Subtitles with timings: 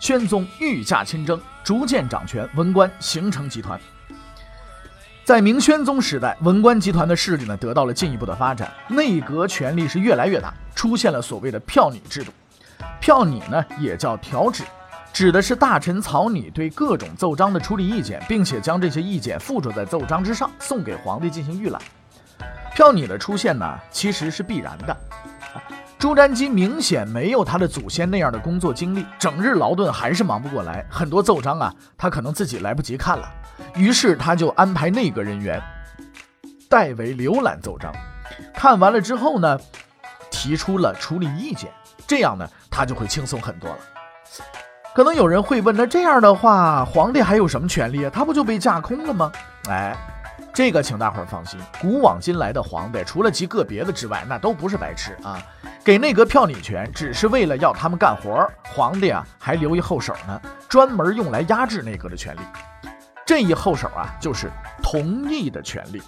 [0.00, 3.78] 宣宗御驾亲征，逐渐掌权，文官形成集团。
[5.24, 12.32] 在明宣宗时代，文官集团的势力呢得到了进一步的发展，内阁权力是越来越大，出现了所谓的票拟制度。
[12.98, 14.64] 票拟呢也叫条旨，
[15.12, 21.80] 指的是大臣草拟对各种奏章的处理意见，并且将这些意见附着在奏章之上，送给皇帝进行预览。
[22.74, 24.96] 票拟的出现呢，其实是必然的。
[26.00, 33.30] 朱瞻基明显没有他的祖先那样的工作经历，整日劳顿还是忙不过来，很多奏章啊，他可能自己来不及看了。
[33.74, 35.62] 于是他就安排内阁人员
[36.70, 37.92] 代为浏览奏章，
[38.54, 39.60] 看完了之后呢，
[40.30, 41.70] 提出了处理意见，
[42.06, 43.76] 这样呢，他就会轻松很多了。
[44.94, 48.10] 可能有人会问，那这样的话，皇帝还有什么权利啊？
[48.10, 49.30] 他不就被架空了吗？
[49.68, 49.94] 哎，
[50.60, 55.42] 这个请大伙儿放心，古往今来的皇帝，除了极个别的之外，那都不是白痴啊。
[55.82, 62.40] 给内阁票拟权，只是为了要他们干活儿，皇帝啊还留一后手呢，专门用来压制内阁的权利。
[63.24, 64.50] 这一后手啊，就是
[64.82, 66.02] 同意的权利。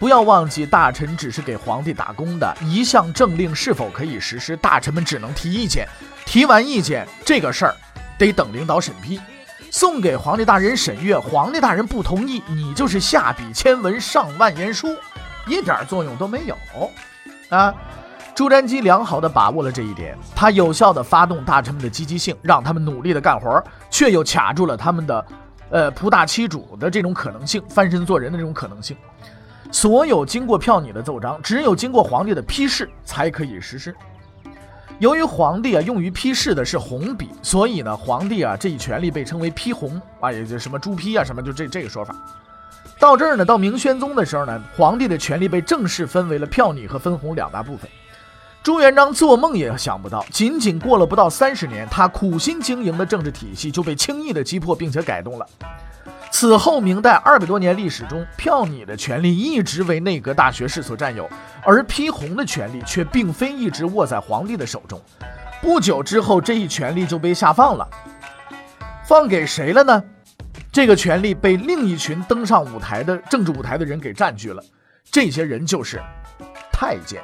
[0.00, 5.86] 不要忘记，大臣只是给皇帝打工的，一项政令是否可以实施，大臣们只能提意见。
[6.26, 7.74] 提完意见，这个事儿
[8.18, 9.20] 得等领导审批，
[9.70, 11.18] 送给皇帝大人审阅。
[11.18, 14.88] 皇帝大人不同意，你就是下笔千文上万言书，
[15.46, 16.56] 一点作用都没有
[17.48, 17.74] 啊。
[18.34, 25.26] 朱瞻基良好的把握了这一点，他有效的发动大臣们的积极性，让他们努力的干活，却又卡住了他们的，
[25.70, 28.96] 呃，仆大欺主的这种可能性，翻身做人的这种可能性。
[29.72, 33.92] 所有经过票拟的奏章，只有经过皇帝的批示才可以实施。
[34.98, 42.14] 由于皇帝啊用于批示的是红笔，所以呢，皇帝啊这一权利被称为批红啊，也就什么朱批啊什么，就这这个说法。
[42.98, 47.88] 到这儿呢，到明宣宗的时候呢，皇帝的权利被正式分为了票拟和分红两大部分。
[48.60, 55.46] 朱元璋做梦也想不到，仅仅过了不到三十年，他苦心经营的政治体系就被轻易的击破，并且改动了。
[56.30, 61.28] 此后，明代二百多年历史中，票拟的权利一直为内阁大学士所占有，
[61.64, 65.00] 而批红的权利却并非一直握在皇帝的手中。
[65.60, 67.88] 不久之后，这一权利就被下放了，
[69.04, 70.02] 放给谁了呢？
[70.70, 74.62] 这个权利被另一群登上舞台的政治舞台的人给占据了，
[75.10, 76.00] 这些人就是
[76.70, 77.20] 太监。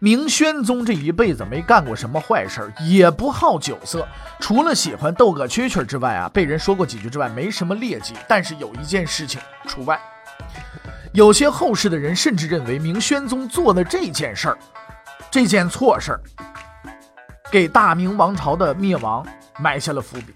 [0.00, 4.06] 明宣宗这一辈子没干过什么坏事儿，也不好酒色，
[4.38, 8.14] 除了喜欢斗个蛐蛐之外啊，被人说过几句之外，没什么劣迹。
[8.28, 9.98] 但是有一件事情除外，
[11.12, 14.58] 有些后世的人甚至认为明宣宗做的这件事儿，
[15.32, 16.20] 这件错事儿，
[17.50, 19.26] 给大明王朝的灭亡
[19.58, 20.32] 埋下了伏笔。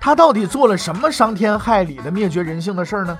[0.00, 3.18] 他到底做了什么伤天害理的灭绝人性的事儿呢？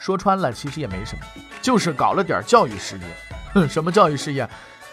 [0.00, 1.22] 说穿了，其实也没什么，
[1.60, 3.04] 就是搞了点教育事业。
[3.52, 4.48] 哼， 什么教育事业？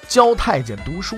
[0.08, 1.18] 教太监读书。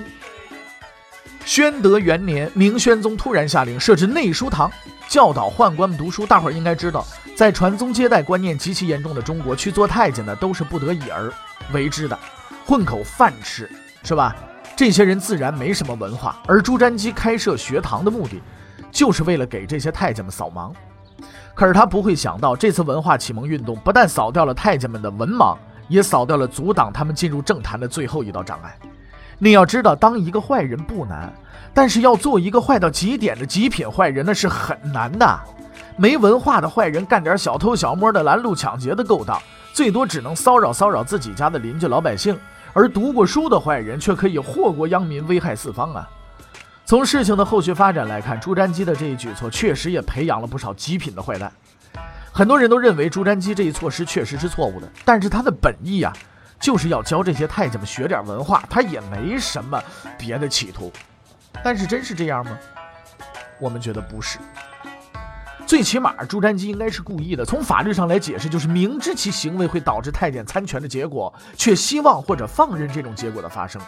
[1.44, 4.70] 宣德元年，明宣宗突然下令设置内书堂，
[5.08, 6.24] 教导宦官们读书。
[6.24, 7.04] 大伙儿应该知道，
[7.36, 11.32] 在传宗接代观念极其严重的中国，去做太监的都是不得已而
[11.72, 12.16] 为之的，
[12.64, 13.68] 混口饭吃，
[14.04, 14.36] 是吧？
[14.76, 16.38] 这些人自然没什么文化。
[16.46, 18.40] 而朱瞻基开设学堂的目的，
[18.92, 20.72] 就是为了给这些太监们扫盲。
[21.54, 25.56] 可是他不会想到，这次文化启蒙运动不但扫掉了太监们的文盲，
[25.88, 28.76] 也扫掉了阻挡他们进入政坛的最后一道障碍。
[29.38, 31.32] 你要知道，当一个坏人不难，
[31.72, 35.40] 但是要做一个坏到极点的极品坏人，那是很难的。
[35.96, 39.40] 没文化的坏人干点小偷小摸的拦路抢劫的勾当，
[39.72, 42.34] 最多只能骚扰骚扰自己家的邻居老百姓；
[42.72, 46.08] 而读过书的坏人却可以祸国殃民，危害四方啊！
[46.90, 51.52] 从事情的后续发展来看，朱瞻基的这一举措确实也培养了不少极品的坏蛋。
[52.32, 56.12] 很多人都认为朱瞻基这一措施确实是错误的，但是他的本意啊，
[56.58, 59.80] 就是要教这些太监们学点文化，他也没什么
[60.18, 60.92] 别的企图。
[61.62, 62.58] 但是真是这样吗？
[63.60, 64.40] 我们觉得不是。
[65.64, 67.44] 最起码朱瞻基应该是故意的。
[67.44, 73.80] 从法律上来解释，就是明知其行为会导致太监参权的结果，却希望或者放任这种结果的发生。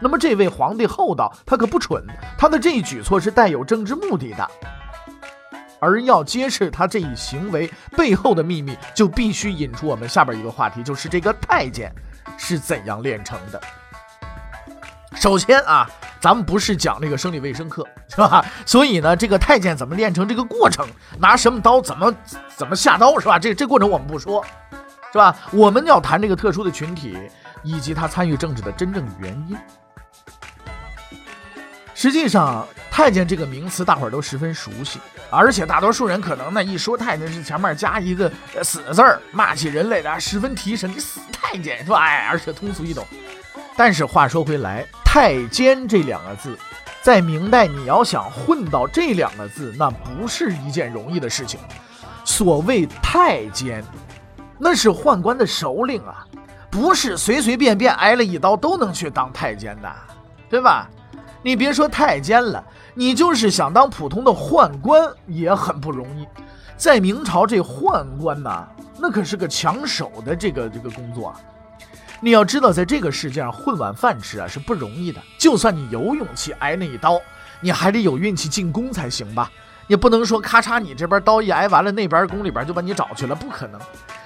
[0.00, 2.04] 那么，这位皇帝厚道，他可不蠢，
[2.36, 4.50] 他的这一举措是带有政治目的的。
[5.80, 11.92] 而要揭示他这一行为背后的秘密，就必须引出我们下边一个话题，就是这个太监
[12.38, 13.60] 是怎样炼成的。
[15.14, 15.88] 首先啊，
[16.20, 18.44] 咱们不是讲那个生理卫生课，是吧？
[18.64, 20.86] 所以呢，这个太监怎么炼成这个过程，
[21.18, 22.12] 拿什么刀，怎么
[22.56, 23.38] 怎么下刀，是吧？
[23.38, 24.42] 这这过程我们不说，
[25.12, 25.36] 是吧？
[25.52, 27.16] 我们要谈这个特殊的群体
[27.64, 29.56] 以及他参与政治的真正原因。
[31.94, 35.00] 实际上，太监这个名词大伙儿都十分熟悉，
[35.30, 38.30] 而且大多数人可能呢一说太监是前面加一个
[38.62, 41.98] 死字儿，骂起人来的十分提神，你死太监是吧？
[42.04, 43.06] 哎，而且通俗易懂。
[43.76, 46.58] 但是话说回来，太监这两个字，
[47.00, 51.58] 在明代你要想混到这两个字，那不是一件容易的事情。
[52.24, 53.84] 所谓太监，
[54.58, 56.26] 那是宦官的首领啊，
[56.74, 59.88] 不是随随便便挨了一刀都能去当太监的，
[60.50, 60.90] 对吧？
[61.40, 66.26] 你别说太监了，你就是想当普通的宦官也很不容易。
[66.76, 68.66] 在明朝，这宦官呐，
[68.98, 71.40] 那可是个抢手的这个这个工作啊。
[72.18, 75.22] 你要知道，在这个世界上混碗饭吃啊是不容易的。
[75.38, 77.20] 就算你有勇气挨那一刀，
[77.60, 79.48] 你还得有运气进宫才行吧？
[79.86, 83.80] 你不能说咔嚓，你这边刀一挨完了，那边宫里边就把你找去了，不可能。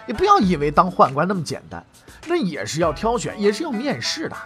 [0.07, 1.85] 你不要以为当宦官那么简单，
[2.27, 4.37] 那也是要挑选，也是要面试的。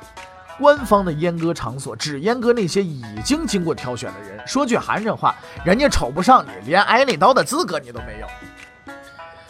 [0.59, 4.39] 官方的阉割场所只阉割那些已经经过挑选的人。
[4.47, 5.35] 说句寒碜话，
[5.65, 8.27] 人家瞅不上你，连挨那刀的资格你都没有。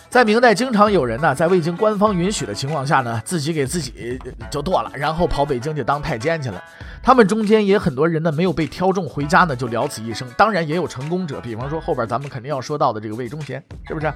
[0.09, 4.19] 在明代，经常有人呢，在未经官方允许的情况下呢，自己给自己
[4.51, 6.63] 就剁了，然后跑北京去当太监去了。
[7.03, 10.29] 他们中间也很多人呢，没有被挑中，回家呢就了此一生。
[10.37, 14.13] 当然，也有成功者，比方说后边咱们肯定要说到的这个魏忠贤，是不是？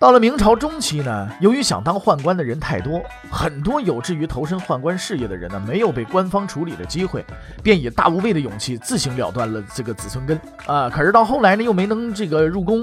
[0.00, 7.22] 到了明朝中期呢，由于想当宦官的人太多，很多有志于投身宦官事业的人呢，没有被官方处理的机会，
[7.62, 10.88] 便以大无畏的勇气自行了断了这个子孙根啊。
[10.88, 12.82] 可是到后来呢，又没能这个入宫，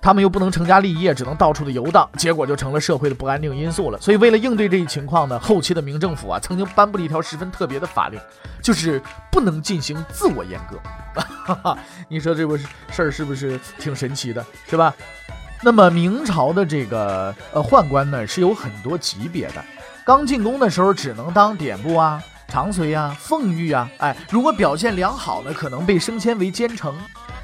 [0.00, 3.98] 他们又不能成家立业，只能到处的游荡，结果就成了社会的不安定因素了。
[4.00, 8.20] 所以为了应对这一情况呢，后期的明政府啊，曾经颁布了一条十分特别的法令，
[8.62, 9.02] 就是
[9.32, 11.76] 不能进行自我阉割。
[12.06, 14.94] 你说这不是事儿是不是挺神奇的，是吧？
[15.62, 19.64] 那么明朝的这个呃宦官呢是有很多级别的，
[20.04, 26.94] 刚进宫的时候只能当典部啊、长随啊、奉御啊，哎，如果表现良好呢，可能被升迁为监丞，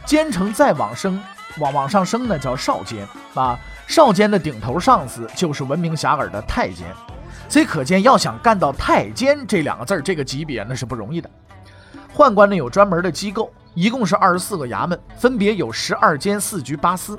[0.04, 1.20] 监丞再往升，
[1.58, 6.86] 往往上升呢叫少监啊，少监的顶头上司就是闻名遐迩的太监，
[7.48, 11.28] 所以可见要想干到太监这两个字儿这个级别那是不容易的。
[12.14, 17.18] 宦官呢有专门的机构，一共是二十四个衙门，分别有十二监、四局、八司。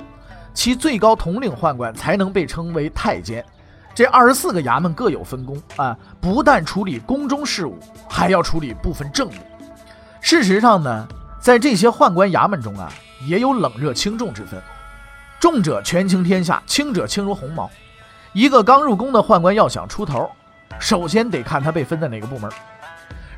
[0.54, 3.44] 其最高统领宦官才能被称为太监。
[3.96, 7.78] 这二十四个衙门各有分工啊，不但处理宫中事务，
[8.10, 9.34] 还要处理部分政务。
[10.20, 11.08] 事实上呢，
[11.40, 12.92] 在这些宦官衙门中啊，
[13.28, 14.62] 也有冷热轻重之分。
[15.40, 17.70] 重者权倾天下，轻者轻如鸿毛。
[18.32, 20.28] 一个刚入宫的宦官要想出头，
[20.80, 22.50] 首先得看他被分在哪个部门。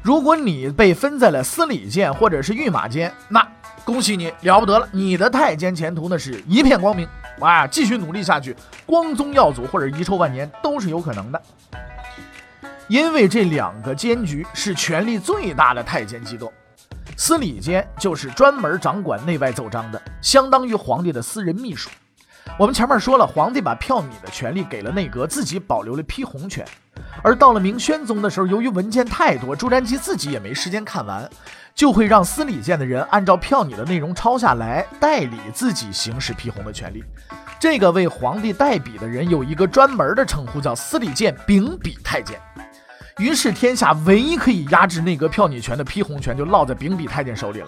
[0.01, 3.45] 如果你被分在了司礼监或者是御马监，那。
[3.85, 11.39] 恭喜你了不得了，你的太监前途呢是一片光明，哇，继续努力下去，光宗耀祖或者遗臭万年都是有可能的。
[12.87, 16.51] 因为这两个监局是权力最大的太监机构，
[17.15, 21.87] 司礼监就是专门掌管内外奏章的，相当于皇帝的私人秘书。
[22.57, 26.65] 我们前面说了，皇帝把票拟的权利给了内阁，自己保留了批红权。
[27.23, 31.29] 而到了明宣宗的时候，由于文件太多，朱瞻基自己也没时间看完。
[31.73, 37.03] 就会让司礼监的人按照票拟的内容抄下来，代理自己行使批红的权利。
[37.59, 42.39] 这个为皇帝代笔的人有一个专门的称呼，叫司礼监秉笔太监。
[43.17, 47.67] 于是，天下唯一可以压制内阁票拟权的批红权就落在秉笔太监手里了。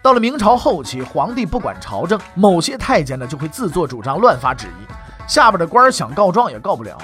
[0.00, 4.86] 到了明朝后期，皇帝不管朝政，某些太监呢就会自作主张，乱发旨意，
[5.26, 6.96] 下边的官想告状也告不了。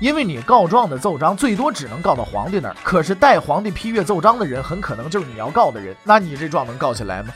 [0.00, 7.32] 因为你告状的奏章最多只能告到皇帝那儿，可是代皇帝批阅奏章的人很可能就是你要告的人，那你这状能告起来吗？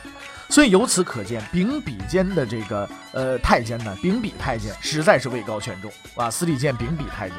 [0.49, 7.37] 所以由此可见，秉笔监的这个呃太监呢，秉笔太监实在是位高权重啊，司礼监秉笔太监。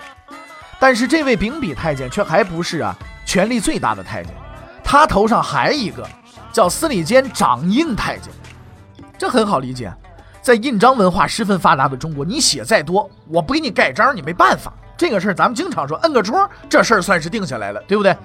[0.80, 4.32] 但是这位秉笔太监却还不是啊权力最大的太监，
[4.84, 6.08] 他头上还一个
[6.52, 8.32] 叫司礼监掌印太监，
[9.18, 9.92] 这很好理解，
[10.42, 14.72] 在印章文化十分发达的中国，你写再多，我不给你盖章，你没办法。
[14.98, 18.16] 这个事儿咱们经常说，摁个戳，这事儿算是定下来了，对不对？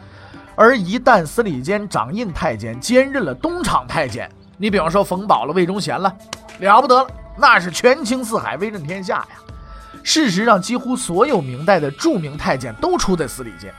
[0.56, 6.14] 而一旦司礼监掌印太监兼任了东厂太监，你比方说冯保了、魏忠贤了，
[6.58, 9.28] 了不得了，那是权倾四海、威震天下呀。
[10.02, 13.72] 事实上，几乎所有明代的著名太监都出在司礼监。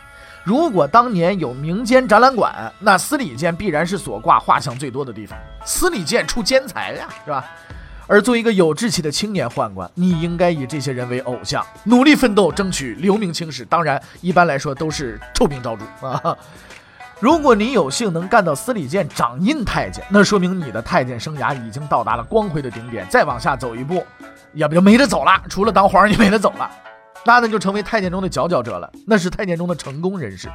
[0.44, 5.38] 如果当年有民间展览馆，那司礼监必然是所挂画像最多的地方。
[5.64, 7.46] 司礼监出奸才呀，是吧？
[8.12, 13.64] 而作为一个有志气的青年宦官，你应该以这些人为偶像，努力奋斗，争取留名青史。
[13.64, 16.38] 当然，一般来说都是臭名昭著 啊。
[17.22, 23.08] 如果你有幸能干到司礼监掌印太监，那说明你的太监生涯已经到达了光辉的顶点。
[23.10, 24.06] 再往下走一步，
[24.56, 26.70] 要不就没得走了，除了当皇上就没得走了。
[27.24, 30.50] 那呢就成为太监中的佼佼者了，那是太监中的成功人士。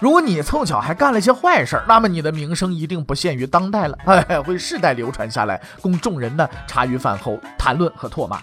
[0.00, 8.40] 如果你凑巧还干了些坏事儿，那么你的名声一定不限于当代了， 哎，会世代流传下来，供众人呢茶余饭后谈论和唾骂。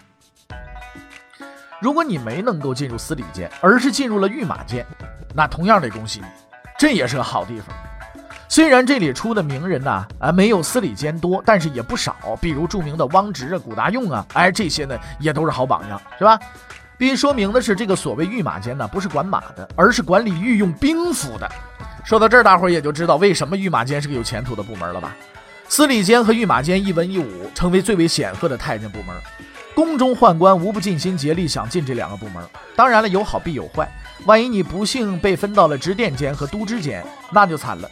[1.79, 4.85] 如果你没能够进入司礼监，而是进入了御马监，
[5.35, 6.25] 那同样得恭喜你，
[6.77, 7.75] 这也是个好地方。
[8.49, 16.39] 虽然这里出的名人呢，啊，没有司礼监多，但是也不少，比如著名的汪直啊、古大用啊，哎，这些呢也都是好榜样，是吧？
[16.97, 21.49] 并说明的是，这个所谓御马监呢，不是管马的，而是管理御用兵符的。
[22.03, 25.15] 说到这儿，大伙儿也就知道为什么御马监是个有前途的部门了吧？
[25.69, 29.15] 司礼监和御马监一文一武，成为最为显赫的太监部门。
[29.75, 32.43] 宫中宦官无不尽心竭力想进这两个部门。
[32.75, 33.87] 当然了，有好必有坏，
[34.25, 37.87] 万一你不幸被分到了直殿监和督知监，那就惨了。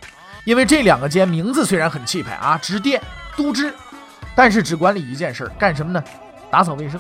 [0.46, 3.02] 因为这两个监名字虽然很气派啊，直殿、
[3.36, 3.72] 督知，
[4.34, 6.04] 但是只管理一件事儿，干什么呢？
[6.50, 7.00] 打扫卫生。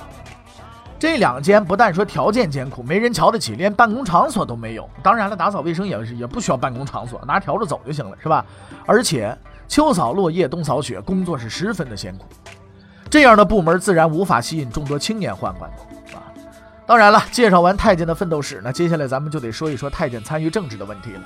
[0.97, 4.89] 这两间不但说条件艰苦，没人瞧得起，连办公场所都没有。
[5.03, 8.45] 当然了，打扫卫生也是也不需要办公场所，拿笤帚走就行了，是吧？
[8.85, 9.37] 而且
[9.67, 12.25] 秋扫落叶，冬扫雪，工作是十分的艰苦。
[13.09, 15.69] 这样的部门自然无法吸引众多青年宦官
[16.13, 16.31] 啊。
[16.85, 21.21] 当然了，介绍完太监的奋斗史那，接下来咱们就得说一说太监参与政治的问题了。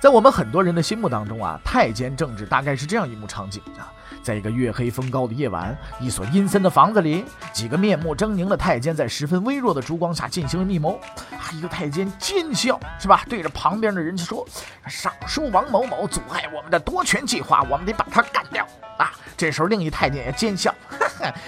[0.00, 3.92] 在我们很多人的心目当中啊，太监政治大概是这样一幕场景啊。
[4.22, 10.98] 在一个月黑风高的夜晚，一所阴森的房子里，几个面目狰狞的太监在十分微弱的烛光下进行了密谋。
[11.32, 13.22] 啊一个太监奸笑，是吧？
[13.28, 14.46] 对着旁边的人就说
[14.88, 18.66] ：“尚书王某某阻碍我们的夺权计划，我们得把他干掉。”
[18.98, 20.74] 啊，这时候另一太监也奸笑：“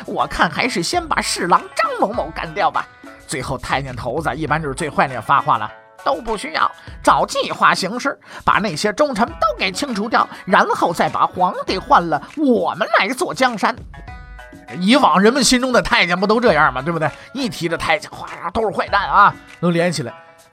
[0.05, 2.87] 我看还是先把侍郎张某某干掉吧。”
[3.27, 5.71] 最后，太监头子一般就是最坏那个发话了。
[6.05, 6.71] 都不需要，
[7.03, 13.75] 照计划行事，把那些忠臣都给清除掉，然后再把皇帝换了，我们来做江山。
[14.81, 16.81] 以往人们心中的太监不都这样吗？
[16.81, 17.11] 对不对？
[17.35, 20.13] 一提这太监，哗，都是坏蛋啊，能连起来。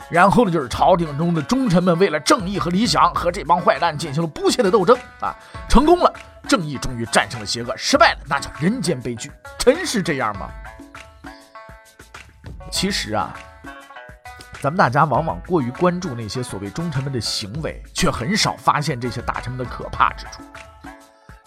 [0.09, 5.35] 然后呢，就是朝廷中的忠臣们为了正义和理想，和这帮坏蛋进行了不懈的斗争啊，
[5.69, 6.11] 成功了，
[6.47, 9.31] 正义终于战胜了邪恶；失败了，那叫人间悲剧。
[9.57, 10.49] 真是这样吗？
[12.71, 13.33] 其实啊。
[14.61, 20.43] 咱们大家往往过于关注那些所谓忠臣们的行为，却很少发现这些大臣们的可怕之处。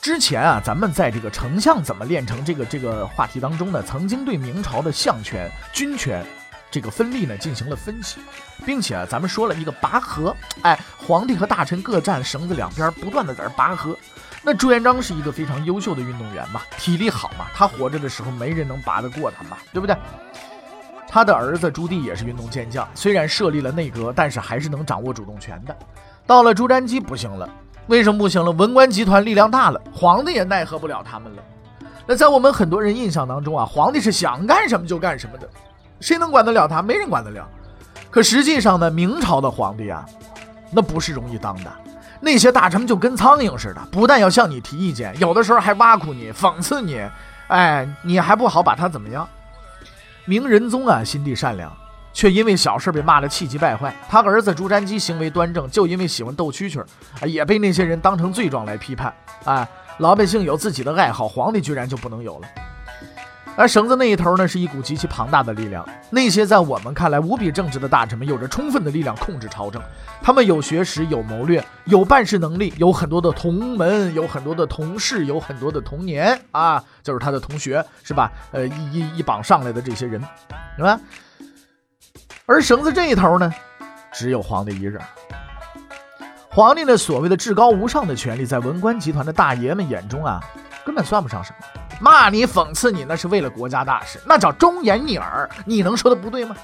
[0.00, 6.24] 之前啊，咱们在这个丞相怎么炼成这个这个话题当中呢，曾经对明朝的相权、军权
[6.70, 8.18] 这个分立呢进行了分析，
[8.64, 13.96] 并且啊，咱们说了一个拔河，哎，皇帝和大臣各站绳子两边，不断的在这拔河。
[14.42, 19.94] 那朱元璋是一个非常优秀的运动员嘛，体力好嘛，他活着的时候没人能拔得过他嘛，对不对？
[21.12, 25.76] 他的儿子朱棣也是运动健将，虽然设立了内阁，但是还是能掌握主动权的。
[26.26, 27.46] 到了朱瞻基不行了，
[27.88, 28.50] 为什么不行了？
[28.50, 31.42] 文官集团力量大了，皇帝也奈何不了他们了。
[32.06, 35.46] 那在我们很多人印象当中啊，皇帝是想干什么就干什么的，
[36.00, 36.80] 谁能管得了他？
[36.80, 37.46] 没人管得了。
[38.10, 40.06] 可实际上呢，明朝的皇帝啊，
[40.70, 41.70] 那不是容易当的。
[42.20, 47.04] 那些大臣就跟苍蝇似的，不但要向你提意见，有的时候还挖苦你、讽刺你，
[47.48, 49.28] 哎，你还不好把他怎么样。
[50.24, 51.76] 明仁宗啊，心地善良，
[52.12, 53.94] 却因为小事被骂得气急败坏。
[54.08, 59.12] 他儿子朱瞻基行为端正，就因为喜欢斗蛐蛐，也被那些人当成罪状来批判。
[59.44, 62.48] 啊，老百姓有自己的爱好，皇帝居然就不能有了？
[63.54, 65.86] 而绳子那一头呢，是一股极其庞大的力量。
[66.10, 69.80] 那些在我们看来无比正直的大臣们，有着充分的力量控制朝政。
[70.22, 78.32] 他们有学识，有谋略，有办事能力，有很多的同门，有很多的同事，有很多的同年啊，就是他的同学，是吧？
[78.52, 80.22] 呃，一一一榜上来的这些人，
[80.76, 80.98] 是吧？
[82.46, 83.52] 而绳子这一头呢，
[84.12, 85.00] 只有皇帝一人。
[86.48, 90.40] 皇帝那所谓的至高无上的权力，在文官集团的大爷们眼中啊，
[90.84, 91.81] 根本算不上什么。
[92.02, 95.48] 骂你、讽刺你，那是为了国家大事，那叫忠言逆耳。
[95.64, 96.56] 你能说的不对吗？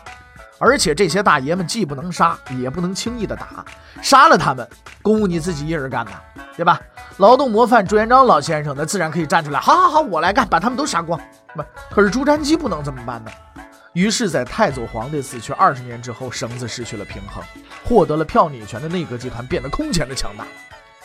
[0.59, 3.65] 而且这些大爷们既不能杀，也不能轻易的打，
[4.03, 4.69] 杀了他们，
[5.01, 6.11] 公务你自己一人干呐，
[6.57, 6.81] 对吧？
[7.19, 11.21] 劳动模范朱元璋老先生，那自然可以站出来，好好好，我来干，把他们都杀光。
[11.55, 13.31] 不，可是朱瞻基不能这么办呢。
[13.93, 17.45] 于是，在太祖皇帝死去二十年之后，绳子失去了平衡，
[17.85, 20.45] 获得了票拟权的内阁集团变得空前的强大。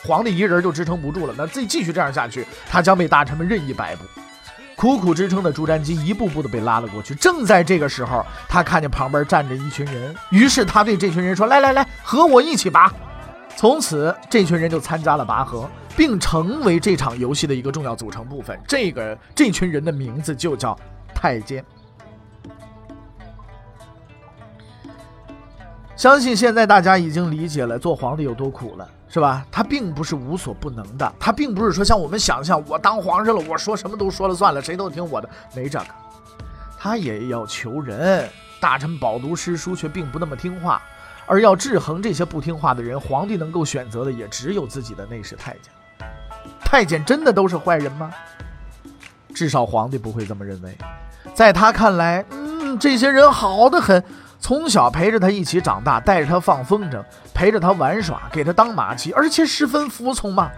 [0.06, 4.04] 皇帝一人就支撑不住了，那自己继续这样下去，他将被大臣们任意摆布。
[4.76, 7.14] 苦苦支撑的朱瞻基一步步的被拉了过去。
[7.14, 12.92] 正在这个时候，他看见旁边站着一群人，于是他对这群人说：“来来来，和我一起拔。”
[13.56, 18.58] 从此，这群人就参加了拔河，并成为这场游戏的一个重要组成部分。
[18.66, 20.76] 这个这群人的名字就叫
[21.14, 21.64] 太监。
[25.96, 29.46] 相信现在大家已经理解了做皇帝有多苦了，是吧？
[29.50, 35.86] 他并不是无所不能的，他并不是说像我们想象，我当皇上了，我说什么都说了算了，谁都听我的，没这个。
[36.76, 38.28] 他也要求人，
[38.60, 40.82] 大臣饱读诗书却并不那么听话，
[41.26, 45.72] 而要制衡这些不听话的人，皇帝能够选择的也只有自己的内侍太监。
[46.60, 48.10] 太监真的都是坏人吗？
[49.32, 50.76] 至少皇帝不会这么认为，
[51.34, 54.02] 在他看来，嗯，这些人好的很。
[54.44, 60.50] 从小陪着他一起长大，带着他放风筝，陪着他玩耍，给他当马骑，而且十分服从嘛。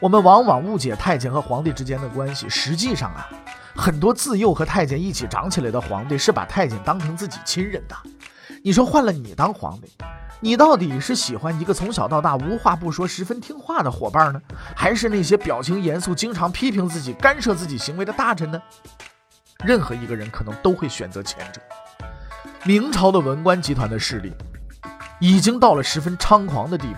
[0.00, 3.30] 我们往往误解太监和皇帝之间的关系，实际上啊，
[3.76, 7.94] 很多自幼和太监一起长起来的皇帝是把太监当成自己亲人的。
[8.64, 9.92] 你说换了你当皇帝，
[10.40, 14.42] 你到底是喜欢一个从小到大无话不说、十分听话的伙伴呢，
[14.74, 18.60] 还是那些表情严肃、经常批评自己、干涉自己行为的大臣呢？
[19.64, 21.60] 任何一个人可能都会选择前者。
[22.64, 24.32] 明朝的文官集团的势力
[25.18, 26.96] 已经到了十分猖狂的地步，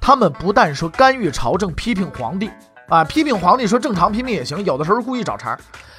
[0.00, 2.48] 他们不但说干预朝政、批评皇帝
[2.88, 5.58] 啊，批评皇帝说正常批评也行，有的时候故意找茬，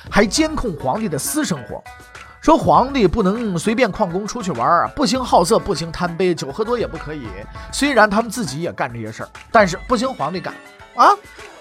[0.10, 1.84] 还监控皇帝的私生活，
[2.40, 7.28] 说皇帝不能随便旷工出去玩，不行好色，不行贪杯，酒喝多也不可以。
[7.74, 10.54] 虽然他们自己也干这些事儿，但是不行，皇帝干
[10.96, 11.10] 啊，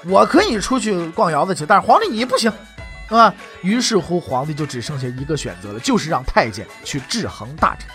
[0.07, 2.53] 我可以出去逛窑子去，但是皇帝你不行。
[3.15, 3.35] 是吧？
[3.63, 7.89] 于是乎，皇帝就只剩下一个选择了，就是让太监去制衡大臣。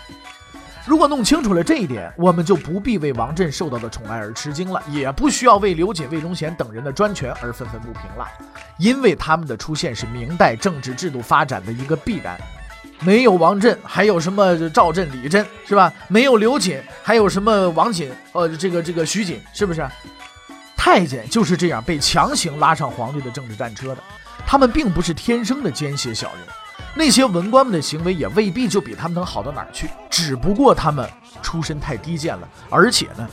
[0.86, 8.26] 如果弄清楚了这一点，我们就不必为王振受到的宠爱而吃惊了，也不需要为刘瑾、魏忠贤等人的专权而愤愤不平了，
[8.78, 12.40] 因为他们的出现是明代政治制度发展的一个必然。
[13.00, 15.92] 没有王振，还有什么赵振、李振，是吧？
[16.08, 18.10] 没有刘瑾，还有什么王瑾？
[18.32, 19.86] 呃，这个这个徐瑾，是不是？
[20.76, 24.02] 太监就是这样被强行拉上皇帝的政治战车的。
[24.46, 26.46] 他们并不是天生的奸邪小人，
[26.94, 29.88] 那些文官们的行为也未必就比他们能好到哪儿去。
[30.08, 31.08] 只不过他们
[31.40, 33.28] 出身太低贱了，而且呢，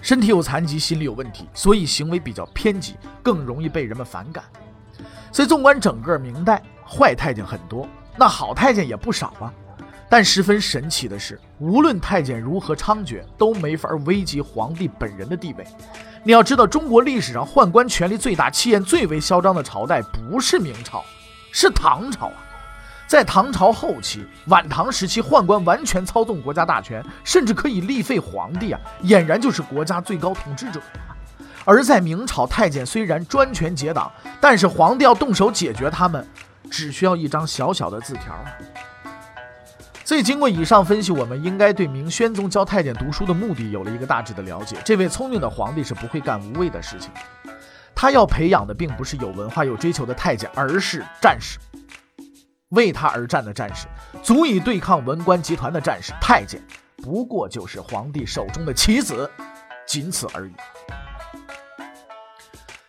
[0.00, 4.44] 身体有残疾，心理有问题，所以行为比较偏激，更容易被人们反感。
[5.30, 7.86] 所以纵观整个明代，坏太监很多，
[8.16, 9.52] 那好太监也不少啊。
[10.08, 15.66] 但十分神奇的是，无论太监如何猖獗，都没法危及皇帝本人的地位。
[16.24, 21.04] 你要知道，中国历史上宦官权力最大、气焰最为嚣张的朝代不是明朝，
[21.50, 22.34] 是唐朝啊！
[23.08, 31.16] 在唐朝后期、晚唐时期，宦官完全操纵国家大权，甚至可以立废皇帝啊，俨然就是国家最高统治者呀。
[31.64, 36.24] 而在明朝，太监虽然专权结党，但是皇帝要动手解决他们，
[36.70, 38.32] 只需要一张小小的字条。
[40.04, 44.76] 所以，经过以上分析，我们应该对明宣宗教太监读书的目的有了一个大致的了解。
[44.84, 47.10] 这位聪明的皇帝是不会干无谓的事情，
[47.94, 51.58] 他要培养的并不是有文化、有追求的太监，而是战士。
[52.70, 53.86] 为他而战的战士，
[54.22, 56.60] 足以对抗文官集团的战士，太监
[57.02, 59.30] 不过就是皇帝手中的棋子，
[59.86, 60.52] 仅此而已。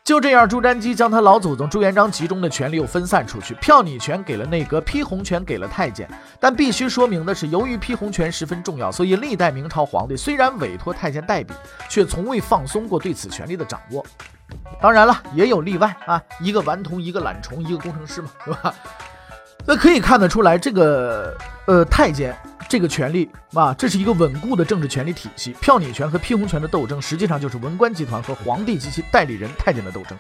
[0.04, 6.06] 就这样，朱瞻基将他老祖宗朱元璋集中的权力又分散出去，票拟权给了内阁，批红权给了太监。
[6.42, 11.54] 但必须说明的是，由于批红权十分重要，所以历代明朝皇帝虽然委托太监代笔，
[11.88, 14.06] 却从未放松过对此权力的掌握。
[14.82, 18.76] 当然了，也有例外啊，一个顽童，一个懒虫，一个工程师嘛，是吧？
[19.66, 21.34] 那可以看得出来，这个
[21.66, 22.36] 呃太监。
[22.70, 25.52] 这个权力啊，这是一个稳固的政治权力体系。
[25.62, 30.18] 票拟权和批红权的斗争，实际上就是文官集团和皇帝及其代理人太监的斗争。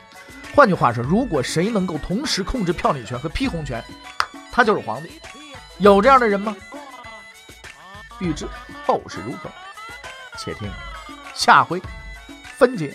[0.55, 3.83] 换句话说，如果谁能够同时控制票拟权和批红权，
[4.51, 5.09] 他就是皇帝。
[5.79, 6.55] 有这样的人吗？
[8.19, 8.47] 欲知
[8.85, 9.49] 后事如何，
[10.37, 10.69] 且听
[11.33, 11.81] 下回
[12.57, 12.93] 分解。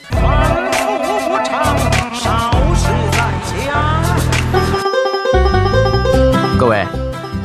[6.58, 6.86] 各位，